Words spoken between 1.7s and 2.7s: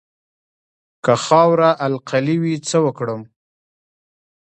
القلي وي